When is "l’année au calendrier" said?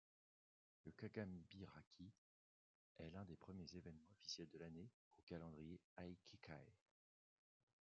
4.57-5.79